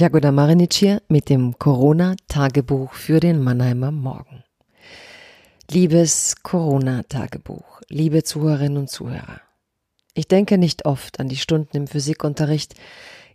Jagoda 0.00 0.32
Marinic 0.32 0.72
hier 0.72 1.02
mit 1.08 1.28
dem 1.28 1.58
Corona-Tagebuch 1.58 2.94
für 2.94 3.20
den 3.20 3.38
Mannheimer 3.38 3.90
Morgen. 3.90 4.44
Liebes 5.70 6.36
Corona-Tagebuch, 6.42 7.82
liebe 7.90 8.22
Zuhörerinnen 8.22 8.78
und 8.78 8.88
Zuhörer. 8.88 9.42
Ich 10.14 10.26
denke 10.26 10.56
nicht 10.56 10.86
oft 10.86 11.20
an 11.20 11.28
die 11.28 11.36
Stunden 11.36 11.76
im 11.76 11.86
Physikunterricht, 11.86 12.76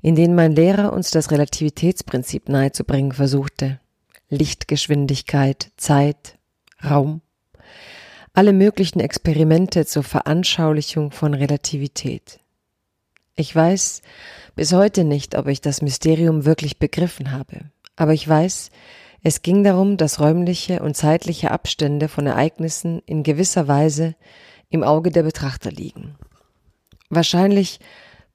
in 0.01 0.15
denen 0.15 0.33
mein 0.33 0.55
Lehrer 0.55 0.91
uns 0.91 1.11
das 1.11 1.29
Relativitätsprinzip 1.29 2.49
nahezubringen 2.49 3.11
versuchte. 3.11 3.79
Lichtgeschwindigkeit, 4.29 5.71
Zeit, 5.77 6.39
Raum. 6.83 7.21
Alle 8.33 8.53
möglichen 8.53 9.01
Experimente 9.01 9.85
zur 9.85 10.01
Veranschaulichung 10.01 11.11
von 11.11 11.35
Relativität. 11.35 12.39
Ich 13.37 13.53
weiß 13.53 14.01
bis 14.55 14.71
heute 14.71 15.03
nicht, 15.03 15.35
ob 15.35 15.47
ich 15.47 15.59
das 15.59 15.81
Mysterium 15.81 16.45
wirklich 16.45 16.79
begriffen 16.79 17.31
habe, 17.31 17.69
aber 17.97 18.13
ich 18.13 18.27
weiß, 18.27 18.69
es 19.23 19.41
ging 19.41 19.63
darum, 19.63 19.97
dass 19.97 20.21
räumliche 20.21 20.81
und 20.81 20.95
zeitliche 20.95 21.51
Abstände 21.51 22.07
von 22.07 22.27
Ereignissen 22.27 23.01
in 23.05 23.23
gewisser 23.23 23.67
Weise 23.67 24.15
im 24.69 24.83
Auge 24.83 25.11
der 25.11 25.23
Betrachter 25.23 25.69
liegen. 25.69 26.15
Wahrscheinlich 27.09 27.79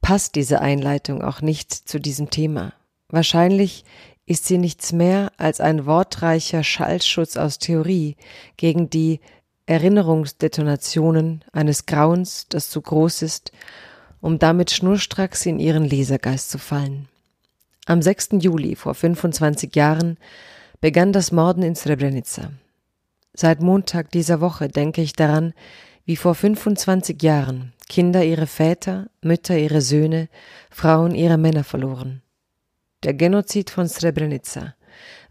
passt 0.02 0.34
diese 0.34 0.61
Einleitung 0.61 1.23
auch 1.23 1.41
nicht 1.41 1.73
zu 1.73 1.98
diesem 1.98 2.28
Thema. 2.28 2.75
Wahrscheinlich 3.09 3.84
ist 4.27 4.47
sie 4.47 4.59
nichts 4.59 4.92
mehr 4.92 5.33
als 5.39 5.61
ein 5.61 5.87
wortreicher 5.87 6.62
Schallschutz 6.62 7.39
aus 7.39 7.59
Theorie 7.59 8.17
gegen 8.59 8.91
die 8.91 9.20
Erinnerungsdetonationen 9.64 11.42
eines 11.53 11.87
Grauens, 11.87 12.47
das 12.51 12.69
zu 12.69 12.83
groß 12.83 13.23
ist 13.23 13.53
um 14.20 14.38
damit 14.38 14.70
schnurstracks 14.70 15.47
in 15.47 15.59
ihren 15.59 15.84
Lesergeist 15.84 16.51
zu 16.51 16.59
fallen. 16.59 17.09
Am 17.87 18.02
6. 18.02 18.30
Juli 18.41 18.77
vor 18.77 18.95
25 18.95 19.74
Jahren 19.74 20.19
begann 20.80 21.12
das 21.12 21.33
Morden 21.33 21.62
in 21.62 21.75
Srebrenica. 21.75 22.53
Seit 23.33 23.61
Montag 23.61 24.11
dieser 24.11 24.41
Woche 24.41 24.69
denke 24.69 25.03
ich 25.03 25.14
daran, 25.14 25.55
wie 26.05 26.17
vor 26.17 26.34
25 26.34 27.22
Jahren 27.22 27.72
Kinder 27.89 28.25
ihre 28.25 28.47
Väter, 28.47 29.08
Mütter 29.22 29.56
ihre 29.56 29.80
Söhne, 29.80 30.28
Frauen 30.70 31.14
ihre 31.14 31.39
Männer 31.39 31.64
verloren. 31.64 32.23
Der 33.02 33.14
Genozid 33.14 33.70
von 33.70 33.89
Srebrenica 33.89 34.75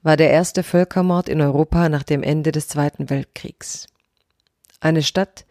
war 0.02 0.18
der 0.18 0.32
erste 0.32 0.64
Völkermord 0.64 1.30
in 1.30 1.42
Europa 1.42 1.90
nach 1.90 2.04
dem 2.04 2.24
Ende 2.24 2.52
des 2.52 2.68
Zweiten 2.68 3.10
Weltkriegs. 3.10 3.88
Eine 4.80 5.04
Stadt, 5.04 5.46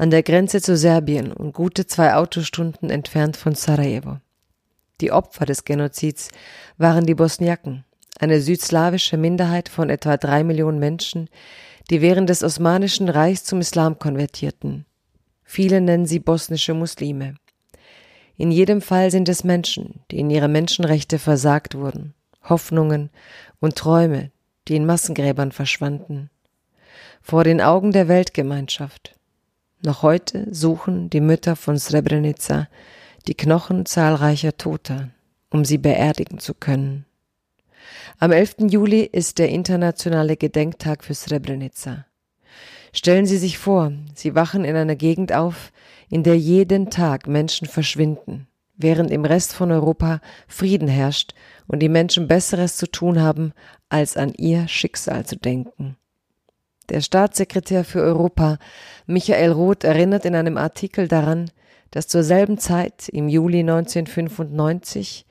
an 0.00 0.08
der 0.08 0.22
Grenze 0.22 0.62
zu 0.62 0.78
Serbien 0.78 1.30
und 1.30 1.52
gute 1.52 1.86
zwei 1.86 2.14
Autostunden 2.14 2.88
entfernt 2.88 3.36
von 3.36 3.54
Sarajevo. 3.54 4.16
Die 5.02 5.12
Opfer 5.12 5.44
des 5.44 5.64
Genozids 5.64 6.30
waren 6.78 7.04
die 7.04 7.14
Bosniaken, 7.14 7.84
eine 8.18 8.40
südslawische 8.40 9.18
Minderheit 9.18 9.68
von 9.68 9.90
etwa 9.90 10.16
drei 10.16 10.42
Millionen 10.42 10.78
Menschen, 10.78 11.28
die 11.90 12.00
während 12.00 12.30
des 12.30 12.42
Osmanischen 12.42 13.10
Reichs 13.10 13.44
zum 13.44 13.60
Islam 13.60 13.98
konvertierten. 13.98 14.86
Viele 15.44 15.82
nennen 15.82 16.06
sie 16.06 16.18
bosnische 16.18 16.72
Muslime. 16.72 17.34
In 18.38 18.50
jedem 18.50 18.80
Fall 18.80 19.10
sind 19.10 19.28
es 19.28 19.44
Menschen, 19.44 20.00
denen 20.10 20.30
ihre 20.30 20.48
Menschenrechte 20.48 21.18
versagt 21.18 21.74
wurden, 21.74 22.14
Hoffnungen 22.48 23.10
und 23.60 23.76
Träume, 23.76 24.30
die 24.66 24.76
in 24.76 24.86
Massengräbern 24.86 25.52
verschwanden. 25.52 26.30
Vor 27.20 27.44
den 27.44 27.60
Augen 27.60 27.92
der 27.92 28.08
Weltgemeinschaft, 28.08 29.19
noch 29.82 30.02
heute 30.02 30.46
suchen 30.52 31.10
die 31.10 31.20
Mütter 31.20 31.56
von 31.56 31.78
Srebrenica 31.78 32.68
die 33.26 33.34
Knochen 33.34 33.86
zahlreicher 33.86 34.56
Toter, 34.56 35.10
um 35.50 35.64
sie 35.64 35.78
beerdigen 35.78 36.38
zu 36.38 36.54
können. 36.54 37.04
Am 38.18 38.32
11. 38.32 38.56
Juli 38.70 39.02
ist 39.02 39.38
der 39.38 39.48
internationale 39.48 40.36
Gedenktag 40.36 41.04
für 41.04 41.14
Srebrenica. 41.14 42.06
Stellen 42.92 43.26
Sie 43.26 43.38
sich 43.38 43.58
vor, 43.58 43.92
Sie 44.14 44.34
wachen 44.34 44.64
in 44.64 44.74
einer 44.74 44.96
Gegend 44.96 45.32
auf, 45.32 45.72
in 46.08 46.22
der 46.22 46.36
jeden 46.36 46.90
Tag 46.90 47.28
Menschen 47.28 47.68
verschwinden, 47.68 48.48
während 48.76 49.10
im 49.10 49.24
Rest 49.24 49.54
von 49.54 49.70
Europa 49.70 50.20
Frieden 50.48 50.88
herrscht 50.88 51.34
und 51.68 51.80
die 51.80 51.88
Menschen 51.88 52.26
Besseres 52.26 52.76
zu 52.76 52.90
tun 52.90 53.20
haben, 53.20 53.52
als 53.88 54.16
an 54.16 54.34
ihr 54.34 54.66
Schicksal 54.66 55.24
zu 55.24 55.36
denken. 55.36 55.96
Der 56.90 57.00
Staatssekretär 57.00 57.84
für 57.84 58.02
Europa, 58.02 58.58
Michael 59.06 59.52
Roth, 59.52 59.84
erinnert 59.84 60.24
in 60.24 60.34
einem 60.34 60.56
Artikel 60.56 61.06
daran, 61.06 61.50
dass 61.92 62.08
zur 62.08 62.24
selben 62.24 62.58
Zeit, 62.58 63.08
im 63.08 63.28
Juli 63.28 63.60
1995, 63.60 65.24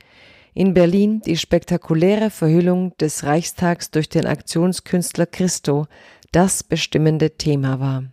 in 0.54 0.74
Berlin 0.74 1.22
die 1.22 1.38
spektakuläre 1.38 2.30
Verhüllung 2.30 2.96
des 2.98 3.26
Reichstags 3.26 3.92
durch 3.92 4.10
den 4.10 4.26
Aktionskünstler 4.26 5.26
Christo 5.26 5.88
das 6.32 6.64
bestimmende 6.64 7.32
Thema 7.32 7.80
war. 7.80 8.06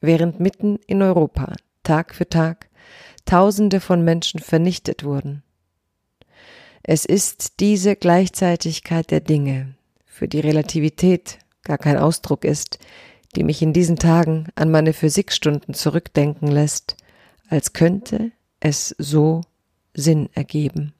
Während 0.00 0.40
mitten 0.40 0.78
in 0.86 1.00
Europa 1.00 1.54
Tag 1.84 2.14
für 2.14 2.28
Tag 2.28 2.68
Tausende 3.24 3.78
von 3.80 4.02
Menschen 4.02 4.40
vernichtet 4.40 5.04
wurden. 5.04 5.44
Es 6.82 7.04
ist 7.04 7.60
diese 7.60 7.94
Gleichzeitigkeit 7.94 9.12
der 9.12 9.20
Dinge, 9.20 9.76
für 10.04 10.26
die 10.26 10.40
Relativität 10.40 11.38
gar 11.62 11.78
kein 11.78 11.96
Ausdruck 11.96 12.44
ist, 12.44 12.78
die 13.34 13.44
mich 13.44 13.62
in 13.62 13.72
diesen 13.72 13.96
Tagen 13.96 14.48
an 14.54 14.70
meine 14.70 14.92
Physikstunden 14.92 15.74
zurückdenken 15.74 16.48
lässt, 16.48 16.96
als 17.48 17.72
könnte 17.72 18.32
es 18.60 18.94
so 18.98 19.42
Sinn 19.94 20.28
ergeben. 20.34 20.94